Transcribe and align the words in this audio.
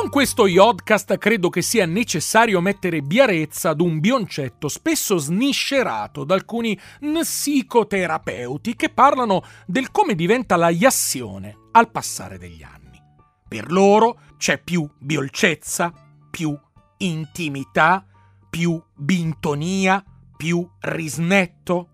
Con 0.00 0.08
questo 0.08 0.46
Yodcast 0.46 1.18
credo 1.18 1.50
che 1.50 1.60
sia 1.60 1.84
necessario 1.84 2.62
mettere 2.62 3.02
biarezza 3.02 3.68
ad 3.68 3.82
un 3.82 4.00
bioncetto 4.00 4.68
spesso 4.68 5.18
sniscerato 5.18 6.24
da 6.24 6.32
alcuni 6.32 6.76
psicoterapeuti 7.00 8.76
che 8.76 8.88
parlano 8.88 9.44
del 9.66 9.90
come 9.90 10.14
diventa 10.14 10.56
la 10.56 10.70
iassione 10.70 11.54
al 11.72 11.90
passare 11.90 12.38
degli 12.38 12.62
anni. 12.62 12.98
Per 13.46 13.70
loro 13.70 14.20
c'è 14.38 14.56
più 14.56 14.88
biolcezza, 14.98 15.92
più 16.30 16.58
intimità, 16.96 18.02
più 18.48 18.82
bintonia, 18.96 20.02
più 20.34 20.66
risnetto, 20.80 21.89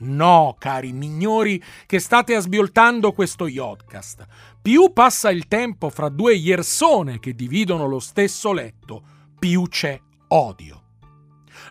No, 0.00 0.56
cari 0.58 0.92
mignori, 0.92 1.62
che 1.86 1.98
state 1.98 2.34
asbioltando 2.34 3.12
questo 3.12 3.48
Yodcast. 3.48 4.26
Più 4.62 4.92
passa 4.92 5.30
il 5.30 5.48
tempo 5.48 5.90
fra 5.90 6.08
due 6.08 6.34
iersone 6.34 7.18
che 7.18 7.34
dividono 7.34 7.86
lo 7.86 7.98
stesso 7.98 8.52
letto, 8.52 9.02
più 9.38 9.64
c'è 9.68 10.00
odio. 10.28 10.82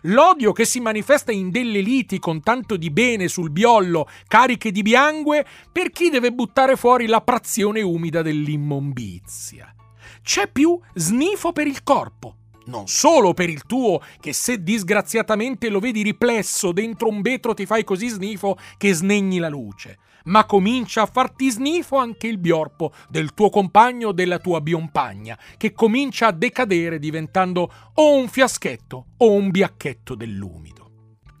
L'odio 0.02 0.52
che 0.52 0.64
si 0.64 0.80
manifesta 0.80 1.32
in 1.32 1.50
delle 1.50 1.80
liti 1.80 2.18
con 2.18 2.42
tanto 2.42 2.76
di 2.76 2.90
bene 2.90 3.28
sul 3.28 3.50
biollo, 3.50 4.08
cariche 4.26 4.70
di 4.70 4.82
biangue, 4.82 5.46
per 5.72 5.90
chi 5.90 6.10
deve 6.10 6.30
buttare 6.30 6.76
fuori 6.76 7.06
la 7.06 7.22
prazione 7.22 7.80
umida 7.80 8.22
dell'immombizia. 8.22 9.74
C'è 10.22 10.48
più 10.48 10.78
snifo 10.94 11.52
per 11.52 11.66
il 11.66 11.82
corpo, 11.82 12.37
non 12.68 12.86
solo 12.86 13.34
per 13.34 13.50
il 13.50 13.64
tuo, 13.64 14.00
che 14.20 14.32
se 14.32 14.62
disgraziatamente 14.62 15.68
lo 15.68 15.80
vedi 15.80 16.02
riplesso 16.02 16.72
dentro 16.72 17.08
un 17.08 17.20
vetro 17.20 17.54
ti 17.54 17.66
fai 17.66 17.84
così 17.84 18.08
snifo 18.08 18.56
che 18.76 18.94
snegni 18.94 19.38
la 19.38 19.48
luce, 19.48 19.98
ma 20.24 20.44
comincia 20.44 21.02
a 21.02 21.06
farti 21.06 21.50
snifo 21.50 21.96
anche 21.96 22.26
il 22.26 22.38
biorpo 22.38 22.92
del 23.08 23.34
tuo 23.34 23.50
compagno 23.50 24.08
o 24.08 24.12
della 24.12 24.38
tua 24.38 24.60
biompagna, 24.60 25.38
che 25.56 25.72
comincia 25.72 26.28
a 26.28 26.32
decadere 26.32 26.98
diventando 26.98 27.72
o 27.94 28.14
un 28.14 28.28
fiaschetto 28.28 29.06
o 29.16 29.32
un 29.32 29.50
biacchetto 29.50 30.14
dell'umido. 30.14 30.76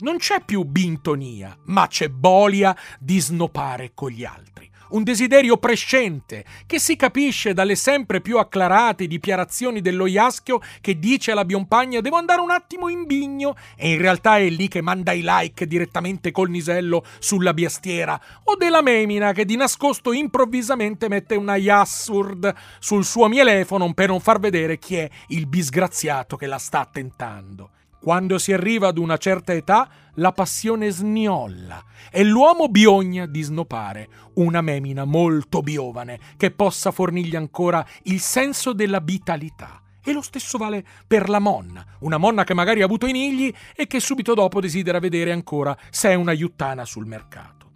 Non 0.00 0.16
c'è 0.18 0.44
più 0.44 0.62
bintonia, 0.62 1.56
ma 1.66 1.88
c'è 1.88 2.08
bolia 2.08 2.76
di 3.00 3.18
snopare 3.20 3.92
con 3.94 4.10
gli 4.10 4.24
altri 4.24 4.58
un 4.90 5.02
desiderio 5.02 5.56
prescente 5.56 6.44
che 6.66 6.78
si 6.78 6.96
capisce 6.96 7.52
dalle 7.52 7.74
sempre 7.74 8.20
più 8.20 8.38
acclarate 8.38 9.06
dichiarazioni 9.06 9.80
dello 9.80 10.06
Iaschio 10.06 10.60
che 10.80 10.98
dice 10.98 11.32
alla 11.32 11.44
biompagna 11.44 12.00
devo 12.00 12.16
andare 12.16 12.40
un 12.40 12.50
attimo 12.50 12.88
in 12.88 13.04
bigno 13.04 13.56
e 13.76 13.92
in 13.92 13.98
realtà 13.98 14.38
è 14.38 14.48
lì 14.48 14.68
che 14.68 14.80
manda 14.80 15.12
i 15.12 15.22
like 15.22 15.66
direttamente 15.66 16.30
col 16.30 16.50
nisello 16.50 17.04
sulla 17.18 17.54
biastiera 17.54 18.20
o 18.44 18.56
della 18.56 18.82
Memina 18.82 19.32
che 19.32 19.44
di 19.44 19.56
nascosto 19.56 20.12
improvvisamente 20.12 21.08
mette 21.08 21.34
una 21.34 21.56
Yassurd 21.56 22.54
sul 22.78 23.04
suo 23.04 23.28
mielefono 23.28 23.92
per 23.92 24.08
non 24.08 24.20
far 24.20 24.38
vedere 24.38 24.78
chi 24.78 24.96
è 24.96 25.08
il 25.28 25.48
disgraziato 25.48 26.36
che 26.36 26.46
la 26.46 26.58
sta 26.58 26.88
tentando. 26.90 27.70
Quando 28.00 28.38
si 28.38 28.52
arriva 28.52 28.88
ad 28.88 28.98
una 28.98 29.16
certa 29.16 29.52
età, 29.52 29.88
la 30.14 30.32
passione 30.32 30.90
sniolla 30.90 31.84
e 32.10 32.24
l'uomo 32.24 32.68
bisogna 32.68 33.26
di 33.26 33.42
snopare 33.42 34.08
una 34.34 34.60
memina 34.60 35.04
molto 35.04 35.62
biovane 35.62 36.18
che 36.36 36.52
possa 36.52 36.92
fornirgli 36.92 37.36
ancora 37.36 37.84
il 38.04 38.20
senso 38.20 38.72
della 38.72 39.00
vitalità. 39.00 39.82
E 40.02 40.12
lo 40.12 40.22
stesso 40.22 40.58
vale 40.58 40.86
per 41.06 41.28
la 41.28 41.38
monna, 41.38 41.84
una 42.00 42.18
monna 42.18 42.44
che 42.44 42.54
magari 42.54 42.82
ha 42.82 42.84
avuto 42.84 43.06
i 43.06 43.12
nigli 43.12 43.52
e 43.74 43.86
che 43.86 44.00
subito 44.00 44.32
dopo 44.32 44.60
desidera 44.60 45.00
vedere 45.00 45.32
ancora 45.32 45.76
se 45.90 46.10
è 46.10 46.14
una 46.14 46.32
yuttana 46.32 46.84
sul 46.84 47.04
mercato. 47.04 47.70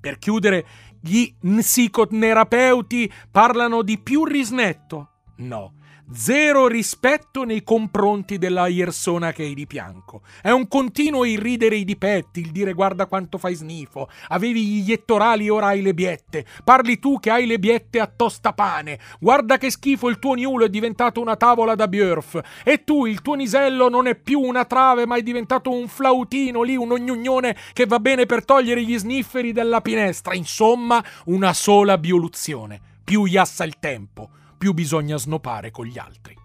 Per 0.00 0.18
chiudere, 0.18 0.66
gli 1.00 1.34
psicoterapeuti 1.40 3.12
parlano 3.30 3.82
di 3.82 3.98
più 3.98 4.24
risnetto? 4.24 5.11
No, 5.42 5.72
Zero 6.14 6.66
rispetto 6.66 7.44
nei 7.44 7.62
confronti 7.62 8.36
della 8.36 8.66
persona 8.66 9.32
che 9.32 9.44
hai 9.44 9.54
di 9.54 9.64
fianco. 9.66 10.20
È 10.42 10.50
un 10.50 10.68
continuo 10.68 11.24
irridere 11.24 11.76
i 11.76 11.84
dipetti, 11.84 12.40
il 12.40 12.50
dire 12.50 12.74
guarda 12.74 13.06
quanto 13.06 13.38
fai 13.38 13.54
snifo. 13.54 14.10
Avevi 14.28 14.66
gli 14.66 14.90
iettorali, 14.90 15.48
ora 15.48 15.68
hai 15.68 15.80
le 15.80 15.94
biette. 15.94 16.44
Parli 16.64 16.98
tu 16.98 17.18
che 17.18 17.30
hai 17.30 17.46
le 17.46 17.58
biette 17.58 17.98
a 17.98 18.12
tostapane. 18.14 18.98
Guarda 19.20 19.56
che 19.56 19.70
schifo 19.70 20.10
il 20.10 20.18
tuo 20.18 20.34
niulo 20.34 20.66
è 20.66 20.68
diventato 20.68 21.18
una 21.18 21.36
tavola 21.36 21.74
da 21.74 21.88
Björf. 21.88 22.40
E 22.62 22.84
tu, 22.84 23.06
il 23.06 23.22
tuo 23.22 23.34
nisello 23.34 23.88
non 23.88 24.06
è 24.06 24.14
più 24.14 24.40
una 24.40 24.66
trave, 24.66 25.06
ma 25.06 25.16
è 25.16 25.22
diventato 25.22 25.70
un 25.70 25.88
flautino 25.88 26.62
lì, 26.62 26.76
un 26.76 26.92
ognugnone 26.92 27.56
che 27.72 27.86
va 27.86 28.00
bene 28.00 28.26
per 28.26 28.44
togliere 28.44 28.84
gli 28.84 28.98
snifferi 28.98 29.52
dalla 29.52 29.80
finestra. 29.82 30.34
Insomma, 30.34 31.02
una 31.26 31.54
sola 31.54 31.96
bioluzione. 31.96 32.80
Più 33.02 33.24
iassa 33.24 33.64
il 33.64 33.78
tempo 33.78 34.40
più 34.62 34.72
bisogna 34.74 35.16
snopare 35.16 35.72
con 35.72 35.86
gli 35.86 35.98
altri. 35.98 36.41